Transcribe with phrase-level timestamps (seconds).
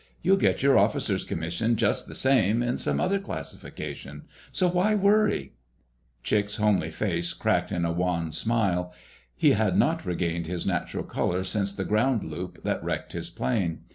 [0.23, 4.23] You'll get your officer's commission just the same, in some other classification.
[4.51, 5.53] So why worry?"
[6.23, 8.95] Chick's homely face cracked in a wan smile.
[9.35, 13.81] He had not regained his natural color since the ground loop that wrecked his plane.